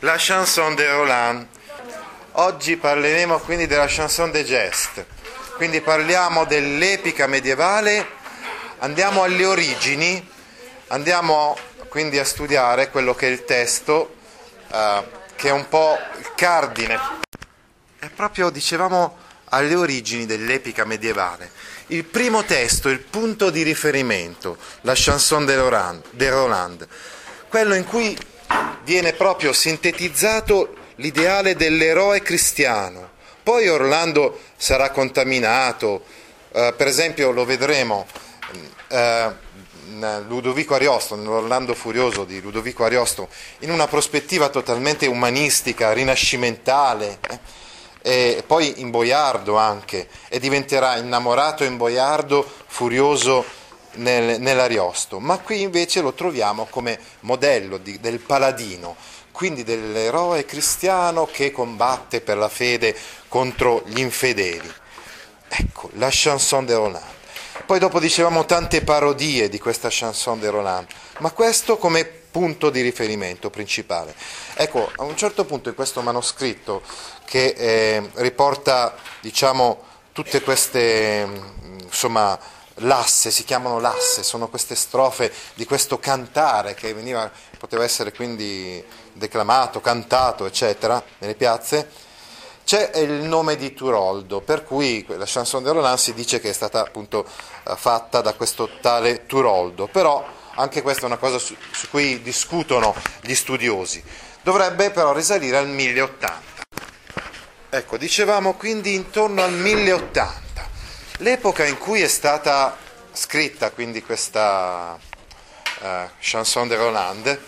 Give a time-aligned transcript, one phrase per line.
[0.00, 1.46] La chanson de Roland.
[2.32, 5.06] Oggi parleremo quindi della chanson de geste.
[5.56, 8.06] Quindi parliamo dell'epica medievale,
[8.78, 10.26] andiamo alle origini,
[10.88, 11.54] andiamo
[11.88, 14.14] quindi a studiare quello che è il testo,
[14.72, 15.04] eh,
[15.36, 16.98] che è un po' il cardine.
[17.98, 19.18] È proprio, dicevamo,
[19.50, 21.50] alle origini dell'epica medievale.
[21.88, 26.88] Il primo testo, il punto di riferimento, la chanson de Roland, de Roland
[27.50, 28.16] quello in cui
[28.84, 33.10] viene proprio sintetizzato l'ideale dell'eroe cristiano.
[33.42, 36.04] Poi Orlando sarà contaminato,
[36.52, 38.06] eh, per esempio lo vedremo
[38.88, 39.48] eh,
[40.26, 43.28] Ludovico Ariosto, nell'Orlando Furioso di Ludovico Ariosto,
[43.60, 47.18] in una prospettiva totalmente umanistica, rinascimentale.
[47.28, 47.58] Eh
[48.02, 53.44] e poi in boiardo anche, e diventerà innamorato in boiardo, furioso
[53.94, 55.20] nel, nell'Ariosto.
[55.20, 58.96] Ma qui invece lo troviamo come modello di, del paladino,
[59.32, 62.96] quindi dell'eroe cristiano che combatte per la fede
[63.28, 64.72] contro gli infedeli.
[65.48, 67.18] Ecco, la chanson de Roland.
[67.66, 70.86] Poi dopo dicevamo tante parodie di questa chanson de Roland,
[71.18, 74.14] ma questo come punto di riferimento principale.
[74.54, 76.82] Ecco, a un certo punto in questo manoscritto
[77.24, 81.28] che eh, riporta, diciamo, tutte queste,
[81.82, 82.38] insomma,
[82.80, 88.82] lasse, si chiamano lasse, sono queste strofe di questo cantare che veniva, poteva essere quindi
[89.12, 91.88] declamato, cantato, eccetera, nelle piazze,
[92.64, 96.52] c'è il nome di Turoldo, per cui la chanson de Roland si dice che è
[96.52, 100.24] stata appunto eh, fatta da questo tale Turoldo, però
[100.54, 104.02] anche questa è una cosa su, su cui discutono gli studiosi.
[104.42, 106.42] Dovrebbe però risalire al 1080.
[107.70, 110.49] Ecco, dicevamo quindi intorno al 1080.
[111.20, 112.78] L'epoca in cui è stata
[113.12, 114.98] scritta quindi questa
[115.80, 115.86] uh,
[116.18, 117.40] chanson de Roland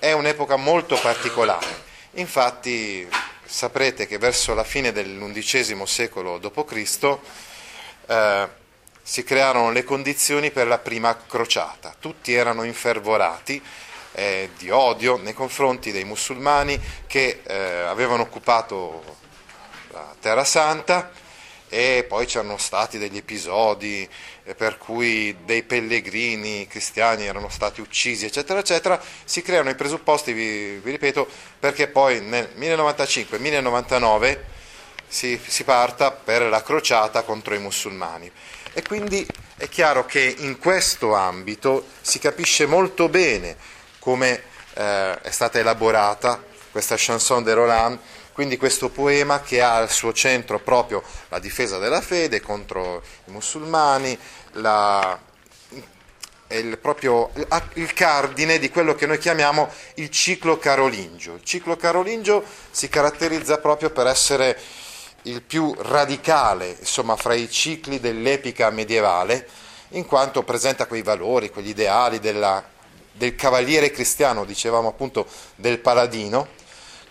[0.00, 1.82] è un'epoca molto particolare.
[2.14, 3.08] Infatti
[3.44, 7.18] saprete che verso la fine dell'undicesimo secolo d.C.
[8.06, 8.48] Eh,
[9.00, 11.94] si crearono le condizioni per la prima crociata.
[11.96, 13.62] Tutti erano infervorati
[14.10, 17.54] eh, di odio nei confronti dei musulmani che eh,
[17.86, 19.18] avevano occupato
[19.92, 21.22] la Terra Santa
[21.68, 24.08] e poi c'erano stati degli episodi
[24.44, 30.32] eh, per cui dei pellegrini cristiani erano stati uccisi, eccetera, eccetera, si creano i presupposti,
[30.32, 31.26] vi, vi ripeto,
[31.58, 34.38] perché poi nel 1095-1099
[35.06, 38.30] si, si parta per la crociata contro i musulmani.
[38.72, 39.26] E quindi
[39.56, 43.56] è chiaro che in questo ambito si capisce molto bene
[44.00, 44.42] come
[44.74, 47.98] eh, è stata elaborata questa chanson de Roland
[48.34, 53.30] quindi questo poema che ha al suo centro proprio la difesa della fede contro i
[53.30, 54.18] musulmani,
[54.54, 55.16] la,
[56.48, 57.30] il, proprio,
[57.74, 61.34] il cardine di quello che noi chiamiamo il ciclo carolingio.
[61.34, 64.58] Il ciclo carolingio si caratterizza proprio per essere
[65.22, 69.48] il più radicale, insomma, fra i cicli dell'epica medievale,
[69.90, 72.62] in quanto presenta quei valori, quegli ideali della,
[73.12, 75.24] del cavaliere cristiano, dicevamo appunto
[75.54, 76.62] del paladino,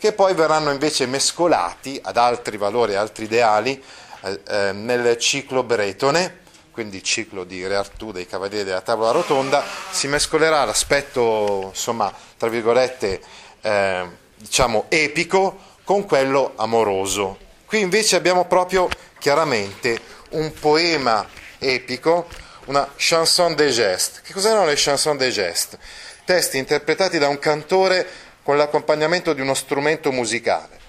[0.04, 3.82] che poi verranno invece mescolati ad altri valori, altri ideali
[4.24, 6.40] eh, eh, nel ciclo bretone,
[6.72, 12.14] quindi il ciclo di Re Artù dei Cavalieri della Tavola Rotonda, si mescolerà l'aspetto, insomma,
[12.36, 13.22] tra virgolette,
[13.62, 14.06] eh,
[14.36, 17.38] diciamo epico con quello amoroso.
[17.66, 18.90] Qui invece abbiamo proprio
[19.20, 19.98] chiaramente
[20.32, 21.26] un poema
[21.60, 22.28] epico,
[22.66, 24.20] una chanson de geste.
[24.22, 25.80] Che cos'erano le chanson de geste?
[26.26, 30.80] Testi interpretati da un cantore con l'accompagnamento di uno strumento musicale,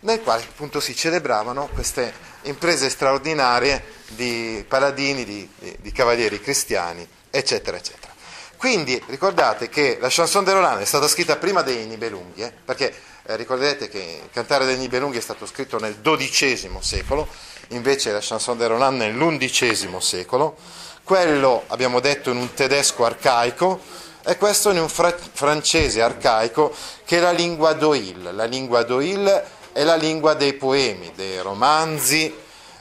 [0.00, 2.12] nel quale appunto si celebravano queste
[2.42, 8.12] imprese straordinarie di paladini, di, di, di cavalieri cristiani, eccetera, eccetera.
[8.56, 12.92] Quindi ricordate che la chanson de Roland è stata scritta prima dei Nibelunghi, eh, perché
[13.24, 17.28] eh, ricordate che il cantare dei Nibelunghi è stato scritto nel XII secolo,
[17.68, 20.56] invece la chanson de Roland nell'XI secolo,
[21.04, 23.80] quello abbiamo detto in un tedesco arcaico,
[24.28, 26.74] e questo in un fra- francese arcaico
[27.06, 28.34] che è la lingua d'Oil.
[28.34, 32.36] La lingua d'Oil è la lingua dei poemi, dei romanzi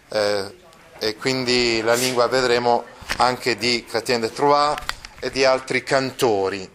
[0.09, 0.55] eh,
[0.99, 2.83] e quindi la lingua vedremo
[3.19, 4.75] anche di Chrétien de Troyes
[5.19, 6.69] e di altri cantori.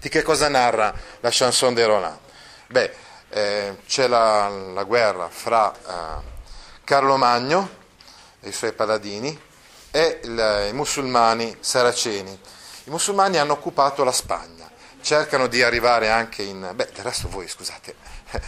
[0.00, 2.18] Di che cosa narra la chanson de Roland?
[2.66, 2.92] Beh,
[3.28, 6.22] eh, c'è la, la, guerra fra eh,
[6.82, 7.68] Carlo Magno
[8.40, 9.40] e i suoi paladini
[9.92, 12.56] e il, i musulmani saraceni.
[12.88, 14.66] I musulmani hanno occupato la Spagna,
[15.02, 16.70] cercano di arrivare anche in...
[16.74, 17.94] Beh, del resto voi, scusate,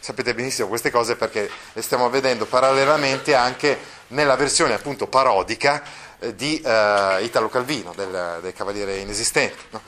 [0.00, 5.80] sapete benissimo queste cose perché le stiamo vedendo parallelamente anche nella versione appunto parodica
[6.18, 9.62] eh, di eh, Italo Calvino, del, del Cavaliere Inesistente.
[9.70, 9.80] No?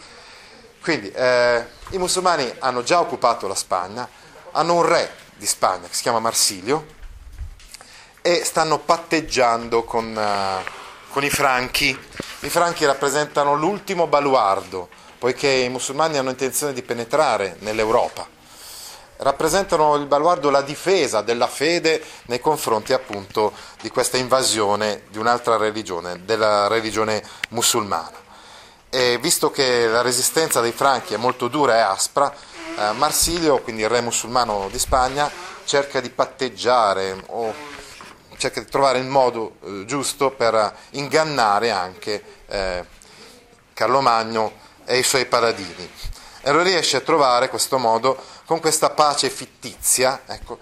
[0.80, 4.08] Quindi eh, i musulmani hanno già occupato la Spagna,
[4.52, 6.86] hanno un re di Spagna che si chiama Marsilio
[8.22, 11.98] e stanno patteggiando con, uh, con i franchi.
[12.46, 14.88] I franchi rappresentano l'ultimo baluardo,
[15.18, 18.24] poiché i musulmani hanno intenzione di penetrare nell'Europa.
[19.16, 25.56] Rappresentano il baluardo, la difesa della fede nei confronti appunto di questa invasione di un'altra
[25.56, 28.16] religione, della religione musulmana.
[28.90, 33.82] E visto che la resistenza dei franchi è molto dura e aspra, eh, Marsilio, quindi
[33.82, 35.28] il re musulmano di Spagna,
[35.64, 37.52] cerca di patteggiare o
[38.36, 42.84] cerca di trovare il modo eh, giusto per ingannare anche eh,
[43.72, 44.52] Carlo Magno
[44.84, 45.90] e i suoi paladini.
[46.42, 50.58] E lo riesce a trovare questo modo con questa pace fittizia, ecco,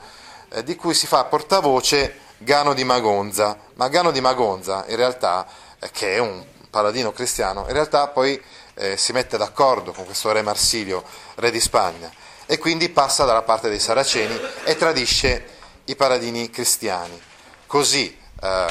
[0.49, 3.59] eh, di cui si fa portavoce Gano di Magonza.
[3.75, 5.47] Ma Gano di Magonza, in realtà,
[5.79, 8.43] eh, che è un paladino cristiano, in realtà poi
[8.75, 11.05] eh, si mette d'accordo con questo re Marsilio,
[11.37, 12.11] re di Spagna,
[12.47, 15.49] e quindi passa dalla parte dei saraceni e tradisce
[15.85, 17.21] i paladini cristiani.
[17.75, 18.67] Così, eh,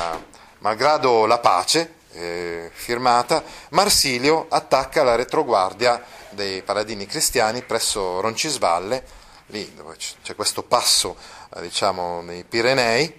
[0.59, 9.05] malgrado la pace eh, firmata, Marsilio attacca la retroguardia dei paladini cristiani presso Roncisvalle,
[9.47, 11.17] lì dove c'è questo passo
[11.53, 13.13] eh, diciamo, nei Pirenei,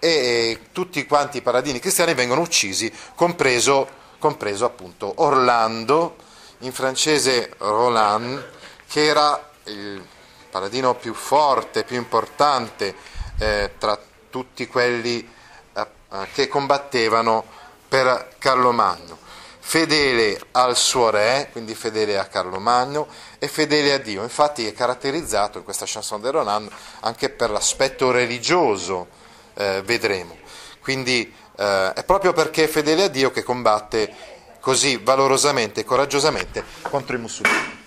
[0.00, 3.88] e tutti quanti i paladini cristiani vengono uccisi, compreso,
[4.18, 6.16] compreso appunto Orlando,
[6.62, 8.50] in francese Roland,
[8.88, 10.04] che era il
[10.50, 12.96] paladino più forte, più importante
[13.38, 13.96] eh, tra
[14.30, 15.28] tutti quelli
[15.74, 17.44] eh, eh, che combattevano
[17.88, 19.18] per Carlo Magno,
[19.58, 24.22] fedele al suo re, quindi fedele a Carlo Magno e fedele a Dio.
[24.22, 29.08] Infatti è caratterizzato in questa chanson de Roland anche per l'aspetto religioso,
[29.54, 30.38] eh, vedremo.
[30.80, 36.64] Quindi eh, è proprio perché è fedele a Dio che combatte così valorosamente e coraggiosamente
[36.82, 37.78] contro i musulmani.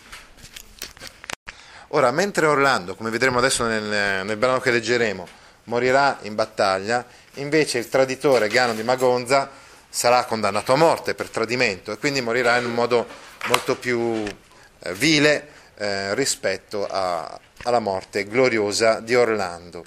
[1.89, 5.27] Ora, mentre Orlando, come vedremo adesso nel, nel brano che leggeremo,
[5.65, 7.05] morirà in battaglia,
[7.35, 9.49] invece il traditore Gano di Magonza
[9.89, 13.05] sarà condannato a morte per tradimento e quindi morirà in un modo
[13.47, 19.85] molto più eh, vile eh, rispetto a, alla morte gloriosa di Orlando.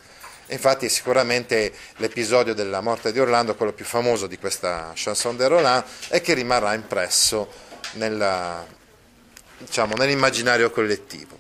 [0.49, 5.85] Infatti sicuramente l'episodio della morte di Orlando, quello più famoso di questa chanson de Roland,
[6.09, 7.49] e che rimarrà impresso
[7.95, 8.65] nella,
[9.59, 11.37] diciamo, nell'immaginario collettivo.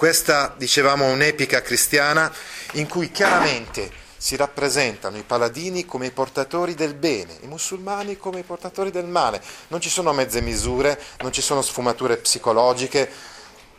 [0.00, 2.32] Questa, dicevamo, è un'epica cristiana
[2.72, 8.38] in cui chiaramente si rappresentano i paladini come i portatori del bene, i musulmani come
[8.38, 9.42] i portatori del male.
[9.68, 13.10] Non ci sono mezze misure, non ci sono sfumature psicologiche,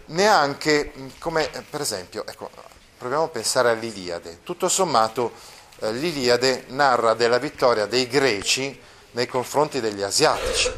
[0.10, 2.52] neanche come, per esempio, ecco,
[3.00, 4.42] proviamo a pensare all'Iliade.
[4.44, 5.32] Tutto sommato
[5.80, 8.80] eh, l'Iliade narra della vittoria dei greci
[9.14, 10.72] nei confronti degli asiatici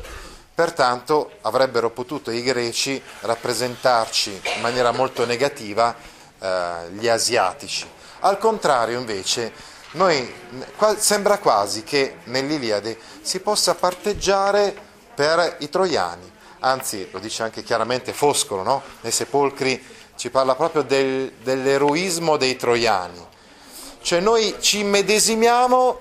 [0.56, 5.96] Pertanto avrebbero potuto i greci rappresentarci in maniera molto negativa
[6.40, 7.90] eh, gli asiatici.
[8.20, 9.52] Al contrario, invece,
[9.92, 10.32] noi,
[10.98, 14.76] sembra quasi che nell'Iliade si possa parteggiare
[15.16, 16.32] per i troiani.
[16.60, 18.82] Anzi, lo dice anche chiaramente Foscolo, no?
[19.02, 19.84] nei sepolcri
[20.16, 23.28] ci parla proprio del, dell'eroismo dei troiani.
[24.02, 26.00] Cioè noi ci immedesimiamo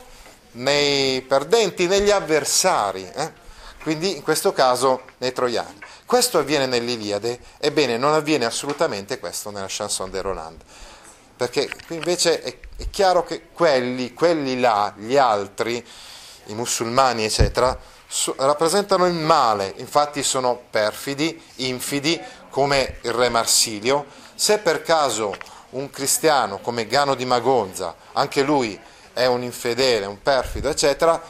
[0.53, 3.11] nei perdenti, negli avversari.
[3.15, 3.41] Eh?
[3.83, 5.79] Quindi in questo caso nei troiani.
[6.07, 10.61] Questo avviene nell'Iliade, ebbene non avviene assolutamente questo nella chanson de Roland,
[11.37, 15.85] perché qui invece è, è chiaro che quelli, quelli là, gli altri,
[16.47, 22.21] i musulmani eccetera, su, rappresentano il male, infatti sono perfidi, infidi,
[22.51, 24.05] come il re Marsilio.
[24.35, 25.35] Se per caso
[25.71, 28.79] un cristiano come Gano di Magonza, anche lui
[29.15, 31.21] è un infedele, un perfido, eccetera,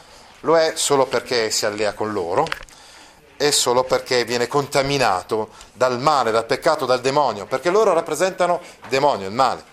[0.43, 2.45] lo è solo perché si allea con loro
[3.37, 8.89] e solo perché viene contaminato dal male, dal peccato, dal demonio, perché loro rappresentano il
[8.89, 9.63] demonio, il male.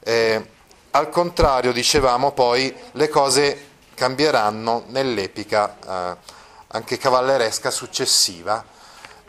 [0.00, 0.46] Eh,
[0.90, 6.16] al contrario, dicevamo poi, le cose cambieranno nell'epica eh,
[6.68, 8.64] anche cavalleresca successiva,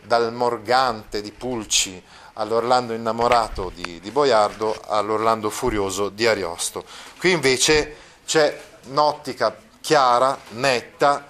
[0.02, 2.02] dal Morgante di Pulci
[2.34, 6.84] all'Orlando innamorato di, di Boiardo all'Orlando furioso di Ariosto.
[7.18, 11.26] Qui invece c'è un'ottica chiara, netta,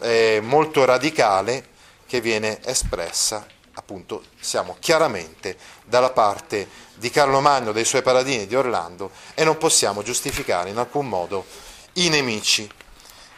[0.00, 1.68] eh, molto radicale,
[2.06, 8.54] che viene espressa, appunto, siamo chiaramente dalla parte di Carlo Magno, dei suoi paladini di
[8.54, 11.46] Orlando e non possiamo giustificare in alcun modo
[11.94, 12.70] i nemici,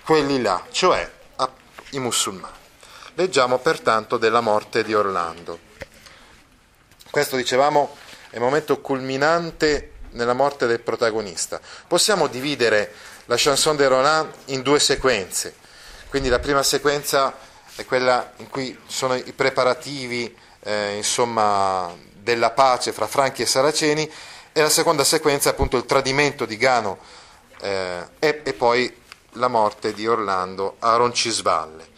[0.05, 1.09] quelli là, cioè
[1.91, 2.57] i musulmani.
[3.15, 5.57] Leggiamo pertanto della morte di Orlando.
[7.13, 7.97] Questo dicevamo
[8.31, 11.61] è il momento culminante nella morte del protagonista.
[11.87, 12.93] Possiamo dividere
[13.27, 15.55] la chanson de Roland in due sequenze.
[16.09, 17.37] Quindi la prima sequenza
[17.75, 24.11] è quella in cui sono i preparativi eh, insomma, della pace fra Franchi e Saraceni
[24.53, 26.99] e la seconda sequenza è appunto il tradimento di Gano
[27.61, 28.93] eh, e, e, poi
[29.33, 31.89] la morte di Orlando a Roncisvalle.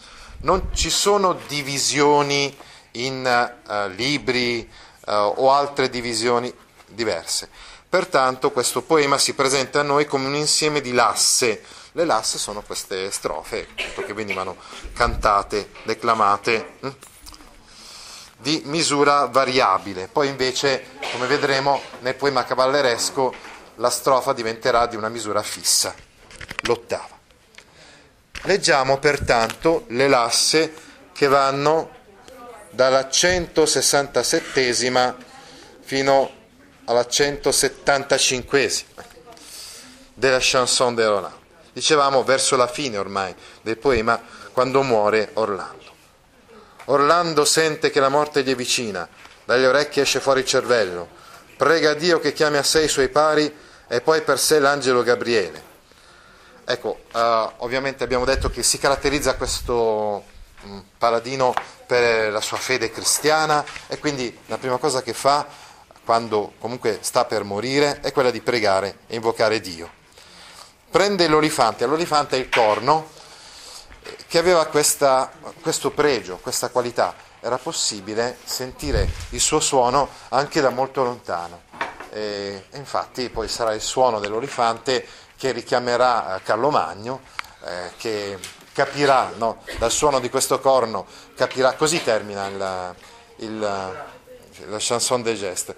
[0.41, 2.57] Non ci sono divisioni
[2.93, 4.69] in uh, libri
[5.07, 6.53] uh, o altre divisioni
[6.87, 7.49] diverse.
[7.89, 11.63] Pertanto questo poema si presenta a noi come un insieme di lasse.
[11.93, 14.59] Le lasse sono queste strofe che venivano
[14.93, 16.89] cantate, declamate hm,
[18.37, 20.07] di misura variabile.
[20.07, 23.35] Poi invece, come vedremo nel poema cavalleresco,
[23.77, 25.95] la strofa diventerà di una misura fissa,
[26.65, 27.17] l'ottava.
[28.43, 30.75] Leggiamo pertanto le lasse
[31.13, 31.97] che vanno
[32.71, 35.17] dalla 167
[35.81, 36.38] fino
[36.89, 38.73] alla 175
[40.15, 41.35] della chanson de Roland.
[41.73, 44.21] Dicevamo verso la fine ormai del poema,
[44.53, 45.85] quando muore Orlando.
[46.87, 49.07] Orlando sente che la morte gli è vicina,
[49.45, 51.09] dalle orecchie esce fuori il cervello,
[51.57, 53.55] prega Dio che chiami a sé i suoi pari
[53.87, 55.67] e poi per sé l'angelo Gabriele.
[56.65, 57.19] Ecco, uh,
[57.59, 60.25] ovviamente abbiamo detto che si caratterizza questo
[60.63, 61.55] um, paladino
[61.87, 65.47] per la sua fede cristiana e quindi la prima cosa che fa
[66.09, 69.91] quando comunque sta per morire, è quella di pregare e invocare Dio.
[70.91, 73.11] Prende l'olifante, l'olifante è il corno
[74.27, 80.71] che aveva questa, questo pregio, questa qualità, era possibile sentire il suo suono anche da
[80.71, 81.65] molto lontano.
[82.09, 87.21] E, infatti poi sarà il suono dell'olifante che richiamerà Carlo Magno,
[87.67, 88.39] eh, che
[88.73, 91.05] capirà no, dal suono di questo corno,
[91.37, 92.95] capirà, così termina il,
[93.41, 93.59] il,
[94.69, 95.77] la chanson des gestes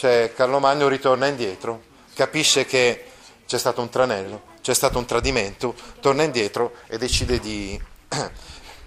[0.00, 1.82] cioè Carlo Magno ritorna indietro,
[2.14, 3.04] capisce che
[3.46, 7.78] c'è stato un tranello, c'è stato un tradimento, torna indietro e decide di,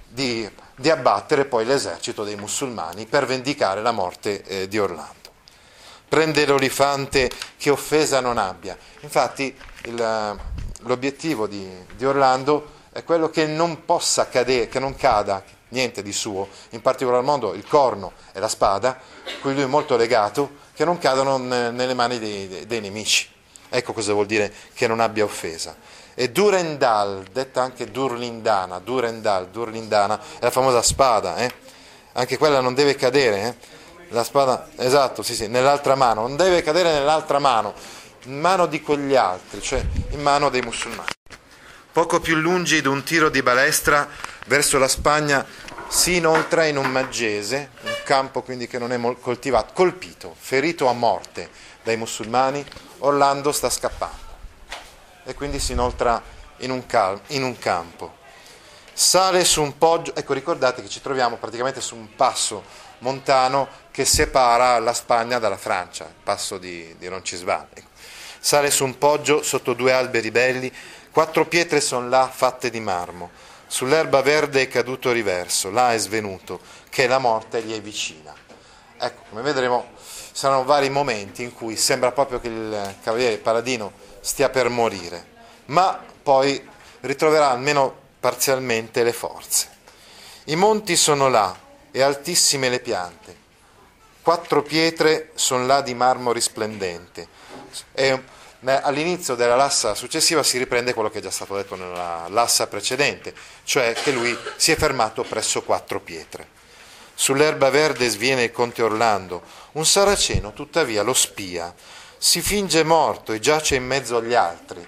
[0.10, 5.30] di, di abbattere poi l'esercito dei musulmani per vendicare la morte eh, di Orlando.
[6.08, 8.76] Prende l'olifante che offesa non abbia.
[9.02, 10.40] Infatti il,
[10.80, 16.12] l'obiettivo di, di Orlando è quello che non possa cadere, che non cada niente di
[16.12, 19.00] suo, in particolar modo il corno e la spada,
[19.42, 23.28] cui lui è molto legato, che non cadano nelle mani dei, dei nemici.
[23.70, 25.76] Ecco cosa vuol dire che non abbia offesa.
[26.16, 31.52] E Durendal, detta anche Durlindana, Durendal, Durlindana, è la famosa spada, eh?
[32.14, 33.56] anche quella non deve cadere, eh?
[34.10, 37.74] la spada, esatto, sì, sì, nell'altra mano, non deve cadere nell'altra mano,
[38.26, 41.10] in mano di quegli altri, cioè in mano dei musulmani.
[41.92, 44.08] Poco più lungi di un tiro di balestra
[44.46, 45.46] verso la Spagna
[45.88, 47.70] si inoltra in un maggese,
[48.04, 51.50] campo quindi che non è coltivato, colpito, ferito a morte
[51.84, 52.64] dai musulmani,
[53.00, 54.32] Orlando sta scappando
[55.24, 56.22] e quindi si inoltra
[56.58, 58.22] in un, cal- in un campo.
[58.94, 62.64] Sale su un poggio, ecco ricordate che ci troviamo praticamente su un passo
[63.00, 67.70] montano che separa la Spagna dalla Francia, il passo di, di Roncisvalle.
[67.74, 67.90] Ecco.
[68.40, 70.72] Sale su un poggio sotto due alberi belli,
[71.12, 73.32] quattro pietre sono là fatte di marmo
[73.74, 76.60] Sull'erba verde è caduto riverso, là è svenuto,
[76.94, 78.32] che la morte gli è vicina.
[79.00, 79.94] Ecco, come vedremo,
[80.32, 85.26] saranno vari momenti in cui sembra proprio che il cavaliere Paladino stia per morire,
[85.66, 86.70] ma poi
[87.00, 89.70] ritroverà almeno parzialmente le forze.
[90.46, 91.58] I monti sono là
[91.90, 93.38] e altissime le piante.
[94.22, 97.28] Quattro pietre sono là di marmo risplendente.
[97.92, 98.20] È
[98.66, 103.34] all'inizio della lassa successiva si riprende quello che è già stato detto nella lassa precedente,
[103.64, 106.62] cioè che lui si è fermato presso quattro pietre.
[107.16, 109.44] Sull'erba verde sviene il conte Orlando,
[109.74, 111.74] un saraceno tuttavia lo spia,
[112.18, 114.86] si finge morto e giace in mezzo agli altri.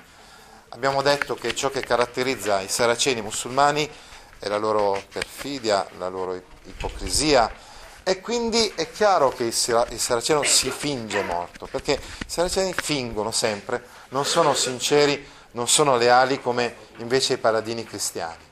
[0.69, 3.89] Abbiamo detto che ciò che caratterizza i saraceni musulmani
[4.39, 7.51] è la loro perfidia, la loro ipocrisia,
[8.03, 13.83] e quindi è chiaro che il saraceno si finge morto, perché i saraceni fingono sempre,
[14.09, 18.43] non sono sinceri, non sono leali come invece i paladini cristiani.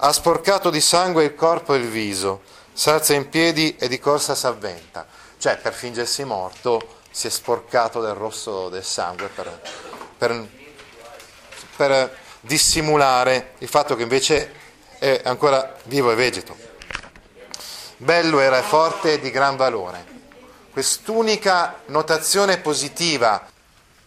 [0.00, 4.36] Ha sporcato di sangue il corpo e il viso, s'alza in piedi e di corsa
[4.36, 5.04] s'avventa.
[5.38, 9.60] Cioè, per fingersi morto, si è sporcato del rosso del sangue per,
[10.16, 10.48] per,
[11.76, 14.52] per dissimulare il fatto che invece
[14.98, 16.56] è ancora vivo e vegeto.
[17.96, 20.04] Bello era forte e di gran valore.
[20.70, 23.44] Quest'unica notazione positiva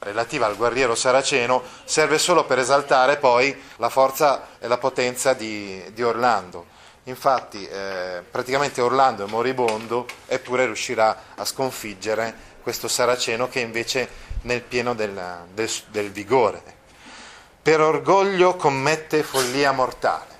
[0.03, 5.83] relativa al guerriero saraceno serve solo per esaltare poi la forza e la potenza di,
[5.93, 6.65] di Orlando.
[7.03, 14.09] Infatti eh, praticamente Orlando è moribondo eppure riuscirà a sconfiggere questo saraceno che invece
[14.43, 16.79] nel pieno del, del, del vigore.
[17.61, 20.39] Per orgoglio commette follia mortale.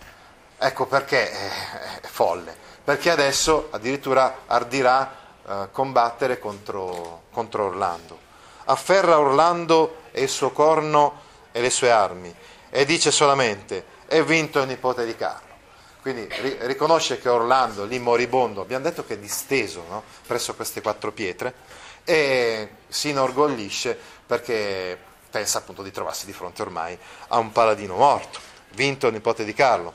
[0.58, 5.16] Ecco perché è folle, perché adesso addirittura ardirà
[5.48, 8.30] eh, combattere contro, contro Orlando.
[8.72, 12.34] Afferra Orlando e il suo corno e le sue armi
[12.70, 15.50] e dice solamente è vinto il nipote di Carlo.
[16.02, 16.28] Quindi
[16.62, 20.04] riconosce che Orlando, lì moribondo, abbiamo detto che è disteso no?
[20.26, 21.54] presso queste quattro pietre,
[22.04, 24.98] e si inorgoglisce perché
[25.30, 26.98] pensa appunto di trovarsi di fronte ormai
[27.28, 28.40] a un paladino morto,
[28.72, 29.94] vinto il nipote di Carlo.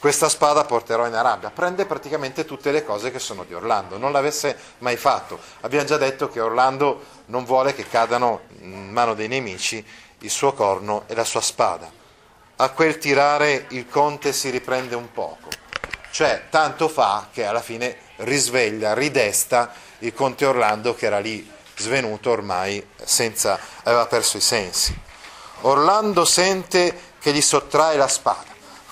[0.00, 4.12] Questa spada porterò in Arabia, prende praticamente tutte le cose che sono di Orlando, non
[4.12, 5.40] l'avesse mai fatto.
[5.62, 9.84] Abbiamo già detto che Orlando non vuole che cadano in mano dei nemici
[10.20, 11.90] il suo corno e la sua spada.
[12.60, 15.48] A quel tirare il conte si riprende un poco,
[16.12, 22.30] cioè tanto fa che alla fine risveglia, ridesta il conte Orlando che era lì svenuto
[22.30, 24.96] ormai senza, aveva perso i sensi.
[25.62, 28.47] Orlando sente che gli sottrae la spada.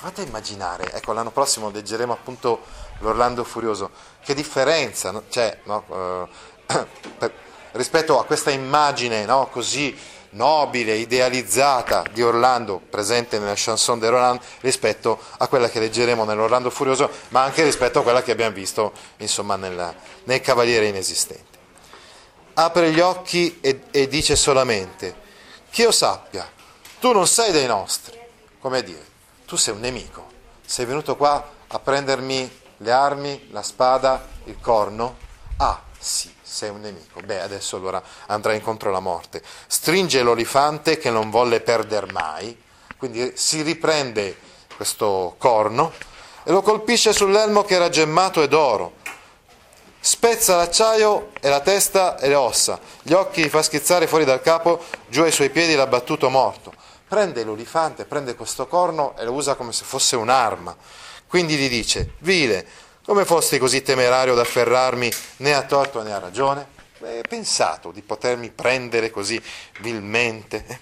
[0.07, 2.61] Fate immaginare, ecco l'anno prossimo leggeremo appunto
[3.01, 3.91] l'Orlando Furioso,
[4.23, 5.25] che differenza no?
[5.29, 6.29] c'è no?
[6.69, 6.87] eh,
[7.19, 7.33] per,
[7.73, 9.49] rispetto a questa immagine no?
[9.49, 9.99] così
[10.31, 16.71] nobile, idealizzata di Orlando presente nella chanson de Roland rispetto a quella che leggeremo nell'Orlando
[16.71, 21.59] Furioso, ma anche rispetto a quella che abbiamo visto insomma, nel, nel Cavaliere Inesistente.
[22.55, 25.17] Apre gli occhi e, e dice solamente,
[25.69, 26.49] che io sappia,
[27.01, 28.17] tu non sei dei nostri,
[28.61, 29.15] come dire,
[29.47, 30.27] tu sei un nemico,
[30.67, 35.17] sei venuto qua a prendermi le armi, la spada, il corno?
[35.59, 37.21] Ah, sì, sei un nemico.
[37.21, 39.43] Beh, adesso allora andrà incontro alla morte.
[39.69, 42.61] Stringe l'olifante che non volle perder mai,
[42.99, 44.37] quindi si riprende
[44.75, 45.93] questo corno
[46.43, 48.95] e lo colpisce sull'elmo che era gemmato ed oro.
[50.01, 54.41] Spezza l'acciaio e la testa e le ossa, gli occhi li fa schizzare fuori dal
[54.43, 56.73] capo, giù ai suoi piedi l'ha battuto morto.
[57.09, 60.77] Prende l'olifante, prende questo corno e lo usa come se fosse un'arma.
[61.29, 62.67] Quindi gli dice, vile,
[63.05, 66.67] come fosti così temerario da afferrarmi né a torto né a ragione?
[67.01, 69.41] Hai pensato di potermi prendere così
[69.79, 70.81] vilmente?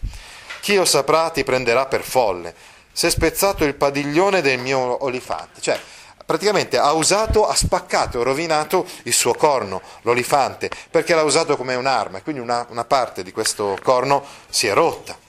[0.63, 2.55] Chi lo saprà ti prenderà per folle.
[2.91, 5.61] Si è spezzato il padiglione del mio olifante.
[5.61, 5.79] Cioè,
[6.25, 11.75] praticamente ha usato, ha spaccato e rovinato il suo corno, l'olifante, perché l'ha usato come
[11.75, 15.24] un'arma e quindi una, una parte di questo corno si è rotta.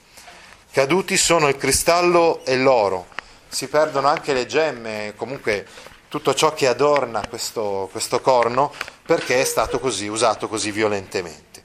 [0.76, 3.06] Caduti sono il cristallo e l'oro,
[3.48, 5.66] si perdono anche le gemme, comunque
[6.08, 8.70] tutto ciò che adorna questo, questo corno
[9.06, 11.64] perché è stato così, usato così violentemente.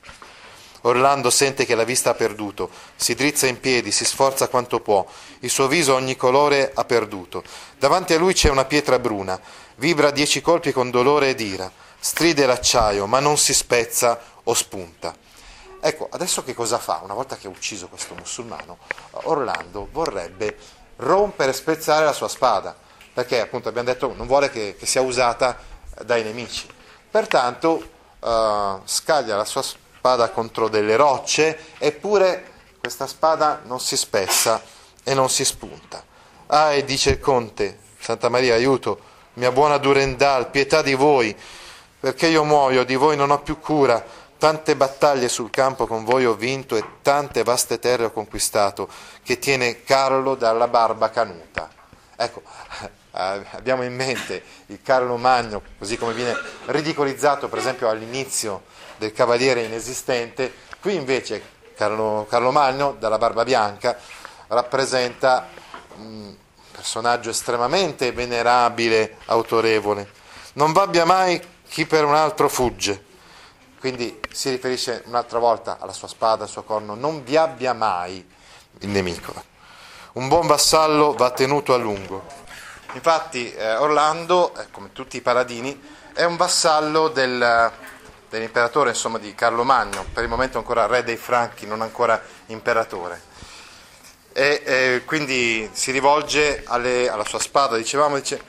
[0.84, 5.06] Orlando sente che la vista ha perduto, si drizza in piedi, si sforza quanto può,
[5.42, 7.44] il suo viso ogni colore ha perduto.
[7.78, 9.38] Davanti a lui c'è una pietra bruna,
[9.76, 11.70] vibra dieci colpi con dolore ed ira,
[12.00, 15.14] stride l'acciaio, ma non si spezza o spunta.
[15.82, 17.02] Ecco, adesso che cosa fa?
[17.04, 18.78] Una volta che ha ucciso questo musulmano,
[19.24, 20.56] Orlando vorrebbe
[20.98, 22.76] rompere e spezzare la sua spada
[23.14, 25.58] perché appunto abbiamo detto non vuole che, che sia usata
[26.06, 26.68] dai nemici.
[27.10, 27.90] Pertanto
[28.20, 34.62] uh, scaglia la sua spada contro delle rocce, eppure questa spada non si spessa
[35.04, 36.04] e non si spunta.
[36.48, 39.00] Ah, e dice il conte, Santa Maria, aiuto,
[39.34, 41.36] mia buona Durendal, pietà di voi,
[42.00, 44.04] perché io muoio, di voi non ho più cura,
[44.42, 48.90] tante battaglie sul campo con voi ho vinto e tante vaste terre ho conquistato,
[49.22, 51.70] che tiene Carlo dalla barba canuta.
[52.16, 52.42] Ecco,
[53.14, 56.34] Uh, abbiamo in mente il Carlo Magno, così come viene
[56.68, 58.64] ridicolizzato per esempio all'inizio
[58.96, 61.44] del Cavaliere inesistente, qui invece
[61.76, 63.98] Carlo, Carlo Magno, dalla barba bianca,
[64.48, 65.50] rappresenta
[65.98, 66.34] un
[66.72, 70.10] personaggio estremamente venerabile, autorevole.
[70.54, 73.10] Non vabbia mai chi per un altro fugge.
[73.82, 78.26] Quindi si riferisce un'altra volta alla sua spada, al suo corno, non vi abbia mai
[78.80, 79.34] il nemico.
[80.14, 82.42] Un buon vassallo va tenuto a lungo
[82.94, 85.82] Infatti eh, Orlando, eh, come tutti i paladini,
[86.14, 87.72] è un vassallo del,
[88.30, 93.30] dell'imperatore insomma, di Carlo Magno, per il momento ancora re dei Franchi, non ancora imperatore.
[94.34, 98.42] E, e quindi si rivolge alle, alla sua spada, dicevamo, dice,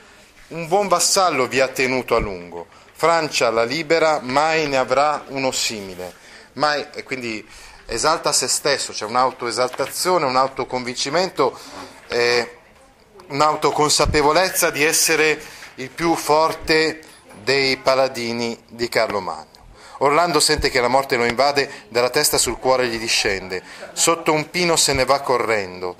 [0.49, 2.67] un buon vassallo vi ha tenuto a lungo,
[3.03, 6.13] Francia la libera, mai ne avrà uno simile,
[6.53, 7.45] mai, e quindi
[7.85, 11.59] esalta se stesso, c'è un'autoesaltazione, un autoconvincimento.
[12.07, 12.59] Eh,
[13.27, 15.37] un'autoconsapevolezza di essere
[15.75, 17.01] il più forte
[17.43, 19.47] dei paladini di Carlo Magno.
[19.97, 24.49] Orlando sente che la morte lo invade, dalla testa sul cuore gli discende, sotto un
[24.49, 25.97] pino se ne va correndo.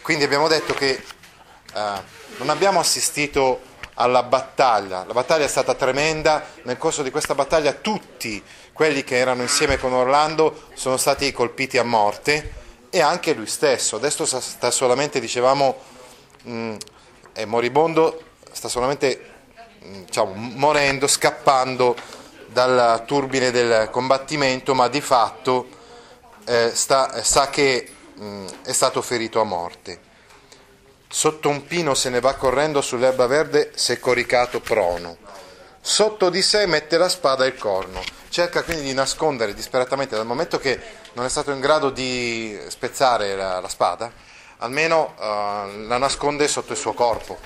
[0.00, 2.02] Quindi abbiamo detto che eh,
[2.36, 3.65] non abbiamo assistito
[3.98, 9.16] alla battaglia, la battaglia è stata tremenda, nel corso di questa battaglia tutti quelli che
[9.16, 14.70] erano insieme con Orlando sono stati colpiti a morte e anche lui stesso, adesso sta
[14.70, 15.76] solamente, dicevamo,
[16.48, 16.76] mm,
[17.32, 19.32] è moribondo, sta solamente
[19.84, 21.96] mm, diciamo, morendo, scappando
[22.46, 25.68] dal turbine del combattimento, ma di fatto
[26.44, 30.00] eh, sta, sa che mh, mm, è stato ferito a morte.
[31.08, 35.16] Sotto un pino se ne va correndo sull'erba verde, è coricato prono.
[35.80, 38.02] Sotto di sé mette la spada e il corno.
[38.28, 40.78] Cerca quindi di nascondere disperatamente, dal momento che
[41.12, 44.10] non è stato in grado di spezzare la, la spada,
[44.58, 47.38] almeno uh, la nasconde sotto il suo corpo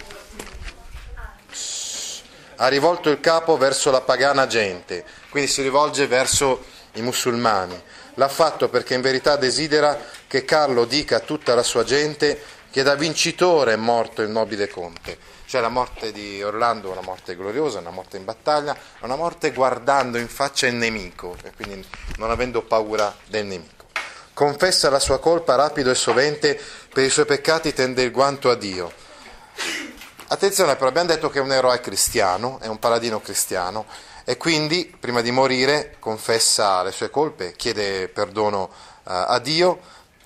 [2.62, 7.80] ha rivolto il capo verso la pagana gente, quindi si rivolge verso i musulmani.
[8.14, 12.38] L'ha fatto perché in verità desidera che Carlo dica a tutta la sua gente
[12.70, 15.18] che da vincitore è morto il nobile conte.
[15.46, 19.52] Cioè la morte di Orlando è una morte gloriosa, una morte in battaglia, una morte
[19.52, 21.84] guardando in faccia il nemico e quindi
[22.16, 23.86] non avendo paura del nemico.
[24.32, 26.58] Confessa la sua colpa rapido e sovente,
[26.92, 29.08] per i suoi peccati tende il guanto a Dio
[30.32, 33.86] Attenzione però, abbiamo detto che è un eroe cristiano, è un paladino cristiano
[34.24, 38.70] e quindi prima di morire confessa le sue colpe, chiede perdono uh,
[39.02, 39.80] a Dio,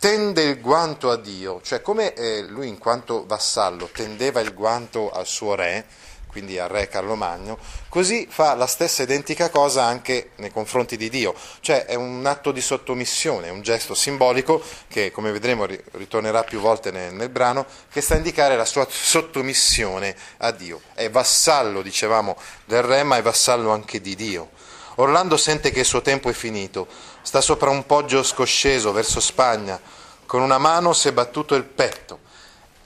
[0.04, 5.10] tende il guanto a Dio, cioè come eh, lui in quanto vassallo tendeva il guanto
[5.10, 5.86] al suo re,
[6.26, 7.56] quindi al re Carlo Magno,
[7.88, 12.52] così fa la stessa identica cosa anche nei confronti di Dio, cioè è un atto
[12.52, 18.02] di sottomissione, un gesto simbolico che come vedremo ritornerà più volte nel, nel brano, che
[18.02, 20.82] sta a indicare la sua sottomissione a Dio.
[20.92, 22.36] È vassallo, dicevamo,
[22.66, 24.50] del re, ma è vassallo anche di Dio.
[24.96, 26.86] Orlando sente che il suo tempo è finito,
[27.24, 29.80] sta sopra un poggio scosceso verso Spagna,
[30.26, 32.18] con una mano si è battuto il petto,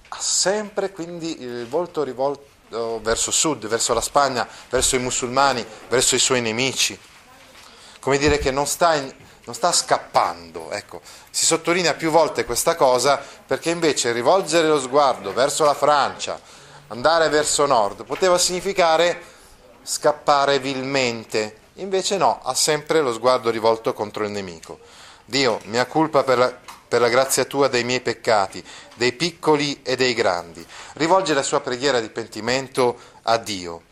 [0.08, 6.14] ha sempre quindi il volto rivolto verso sud, verso la Spagna, verso i musulmani, verso
[6.14, 6.98] i suoi nemici.
[7.98, 9.12] Come dire che non sta, in,
[9.44, 10.70] non sta scappando.
[10.70, 11.00] Ecco.
[11.30, 16.40] Si sottolinea più volte questa cosa perché invece rivolgere lo sguardo verso la Francia,
[16.88, 19.20] andare verso nord, poteva significare
[19.82, 21.66] scappare vilmente.
[21.78, 24.80] Invece no, ha sempre lo sguardo rivolto contro il nemico.
[25.24, 26.56] Dio, mia colpa per la,
[26.88, 28.64] per la grazia tua dei miei peccati,
[28.94, 30.66] dei piccoli e dei grandi.
[30.94, 33.82] Rivolge la sua preghiera di pentimento a Dio.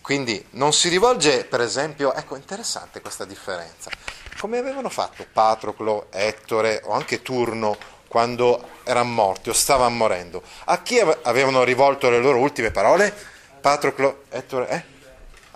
[0.00, 3.90] Quindi non si rivolge, per esempio, ecco, interessante questa differenza.
[4.38, 7.76] Come avevano fatto Patroclo, Ettore o anche Turno
[8.08, 10.42] quando erano morti o stavano morendo?
[10.64, 13.14] A chi avevano rivolto le loro ultime parole?
[13.60, 14.93] Patroclo, Ettore, eh?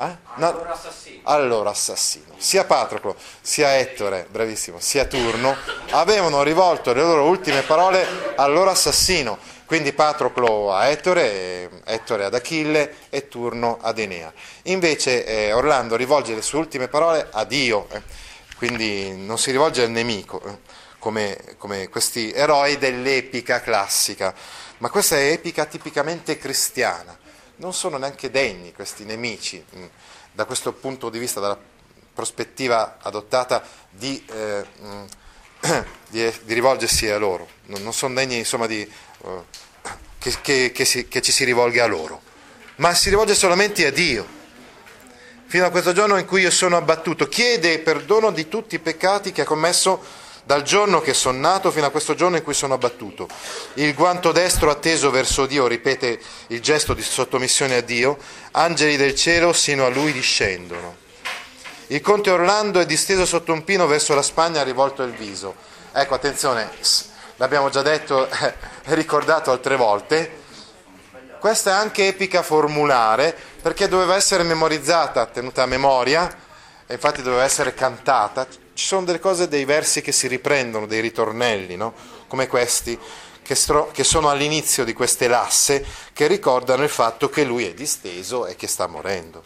[0.00, 0.16] Eh?
[0.36, 0.46] No.
[0.46, 1.20] Allora, assassino.
[1.24, 2.34] allora assassino.
[2.36, 5.56] Sia Patroclo, sia Ettore, bravissimo, sia Turno
[5.90, 8.06] avevano rivolto le loro ultime parole
[8.36, 9.36] al loro assassino.
[9.66, 14.32] Quindi Patroclo a Ettore, Ettore ad Achille e Turno ad Enea.
[14.64, 18.00] Invece eh, Orlando rivolge le sue ultime parole a Dio, eh.
[18.56, 20.58] quindi non si rivolge al nemico, eh,
[20.98, 24.32] come, come questi eroi dell'epica classica.
[24.78, 27.18] Ma questa è epica tipicamente cristiana
[27.58, 29.84] non sono neanche degni questi nemici, mm,
[30.32, 31.58] da questo punto di vista, dalla
[32.12, 35.04] prospettiva adottata, di, eh, mm,
[36.08, 39.44] di, di rivolgersi a loro, non, non sono degni insomma, di, uh,
[40.18, 42.22] che, che, che, si, che ci si rivolga a loro,
[42.76, 44.36] ma si rivolge solamente a Dio
[45.46, 47.26] fino a questo giorno in cui io sono abbattuto.
[47.26, 51.84] Chiede perdono di tutti i peccati che ha commesso dal giorno che sono nato fino
[51.84, 53.28] a questo giorno in cui sono abbattuto.
[53.74, 58.16] Il guanto destro atteso verso Dio, ripete il gesto di sottomissione a Dio,
[58.52, 60.96] angeli del cielo sino a lui discendono.
[61.88, 65.54] Il conte Orlando è disteso sotto un pino verso la Spagna, ha rivolto il viso.
[65.92, 66.70] Ecco, attenzione,
[67.36, 68.54] l'abbiamo già detto e
[68.94, 70.44] ricordato altre volte,
[71.38, 76.34] questa è anche epica formulare perché doveva essere memorizzata, tenuta a memoria,
[76.86, 78.46] e infatti doveva essere cantata,
[78.78, 81.92] ci sono delle cose, dei versi che si riprendono, dei ritornelli, no?
[82.28, 82.96] come questi,
[83.42, 87.74] che, stro- che sono all'inizio di queste lasse, che ricordano il fatto che lui è
[87.74, 89.42] disteso e che sta morendo.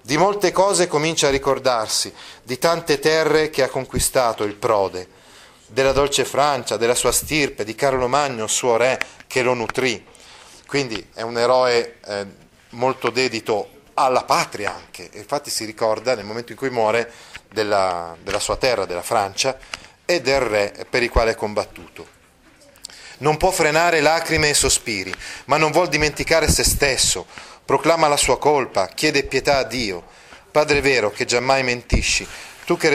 [0.00, 2.10] Di molte cose comincia a ricordarsi,
[2.42, 5.06] di tante terre che ha conquistato il prode,
[5.66, 10.02] della dolce Francia, della sua stirpe, di Carlo Magno, suo re, che lo nutrì.
[10.66, 12.26] Quindi è un eroe eh,
[12.70, 17.10] molto dedito alla patria anche, infatti si ricorda nel momento in cui muore
[17.50, 19.58] della, della sua terra, della Francia,
[20.04, 22.14] e del re per il quale è combattuto.
[23.18, 25.12] Non può frenare lacrime e sospiri,
[25.46, 27.26] ma non vuol dimenticare se stesso.
[27.64, 30.04] Proclama la sua colpa, chiede pietà a Dio.
[30.50, 32.26] Padre vero, che giammai mentisci,
[32.66, 32.90] tu che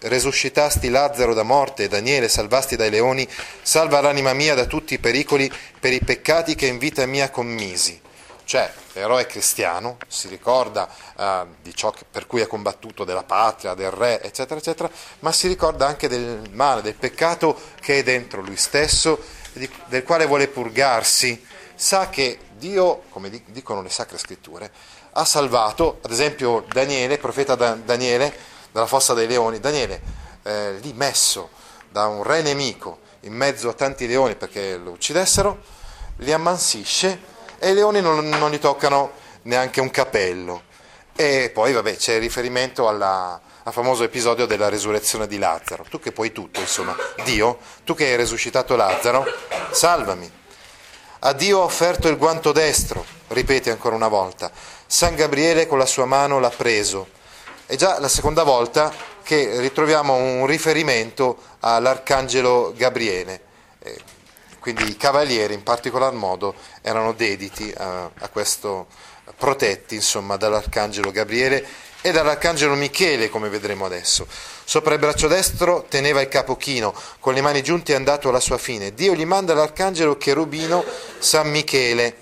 [0.00, 3.26] resuscitasti Lazzaro da morte e Daniele salvasti dai leoni,
[3.62, 8.00] salva l'anima mia da tutti i pericoli per i peccati che in vita mia commisi.
[8.44, 13.90] Cioè, l'eroe cristiano si ricorda uh, di ciò per cui ha combattuto, della patria, del
[13.90, 18.56] re, eccetera, eccetera, ma si ricorda anche del male, del peccato che è dentro lui
[18.56, 19.20] stesso,
[19.52, 21.44] di, del quale vuole purgarsi.
[21.74, 24.70] Sa che Dio, come dicono le sacre scritture,
[25.12, 28.32] ha salvato, ad esempio, Daniele, profeta Daniele,
[28.70, 29.58] dalla fossa dei leoni.
[29.58, 30.00] Daniele,
[30.42, 31.50] eh, lì messo
[31.90, 35.62] da un re nemico in mezzo a tanti leoni perché lo uccidessero,
[36.16, 37.30] li ammansisce
[37.62, 40.64] e i leoni non, non gli toccano neanche un capello.
[41.14, 45.84] E poi vabbè, c'è il riferimento alla, al famoso episodio della resurrezione di Lazzaro.
[45.88, 49.24] Tu che puoi tutto, insomma, Dio, tu che hai resuscitato Lazzaro,
[49.70, 50.28] salvami.
[51.20, 54.50] A Dio ho offerto il guanto destro, ripete ancora una volta.
[54.84, 57.20] San Gabriele con la sua mano l'ha preso
[57.72, 63.40] è già la seconda volta che ritroviamo un riferimento all'arcangelo Gabriele.
[64.62, 68.86] Quindi i cavalieri in particolar modo erano dediti a, a questo,
[69.36, 71.66] protetti insomma, dall'arcangelo Gabriele
[72.00, 74.24] e dall'arcangelo Michele, come vedremo adesso.
[74.64, 78.38] Sopra il braccio destro teneva il capo chino, con le mani giunte è andato alla
[78.38, 78.94] sua fine.
[78.94, 80.84] Dio gli manda l'arcangelo cherubino
[81.18, 82.18] San Michele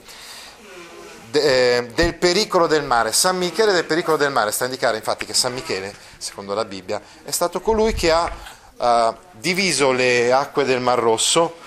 [1.32, 3.12] eh, del pericolo del mare.
[3.12, 6.64] San Michele del pericolo del mare sta a indicare infatti che San Michele, secondo la
[6.64, 8.32] Bibbia, è stato colui che ha
[8.76, 11.59] uh, diviso le acque del Mar Rosso,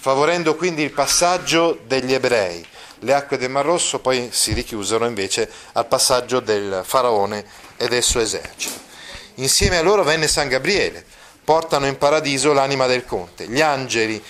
[0.00, 2.64] favorendo quindi il passaggio degli ebrei.
[3.00, 7.44] Le acque del Mar Rosso poi si richiusero invece al passaggio del faraone
[7.76, 8.86] e del suo esercito.
[9.34, 11.04] Insieme a loro venne San Gabriele,
[11.44, 13.46] portano in paradiso l'anima del conte.
[13.46, 14.22] Gli angeli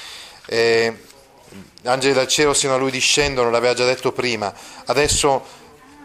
[0.46, 0.96] eh,
[1.84, 4.52] angeli dal cielo sino a lui discendono, l'aveva già detto prima,
[4.86, 5.44] adesso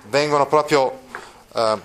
[0.07, 0.99] vengono proprio
[1.53, 1.77] eh,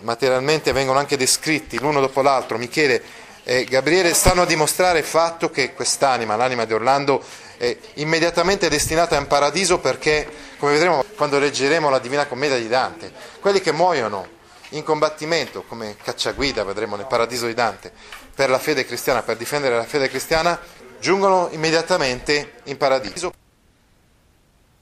[0.00, 5.50] materialmente, vengono anche descritti l'uno dopo l'altro, Michele e Gabriele stanno a dimostrare il fatto
[5.50, 7.22] che quest'anima, l'anima di Orlando,
[7.56, 10.28] è immediatamente destinata in paradiso perché,
[10.58, 14.26] come vedremo quando leggeremo la Divina Commedia di Dante, quelli che muoiono
[14.70, 17.92] in combattimento, come cacciaguida vedremo nel paradiso di Dante,
[18.34, 20.58] per la fede cristiana, per difendere la fede cristiana,
[20.98, 23.32] giungono immediatamente in paradiso.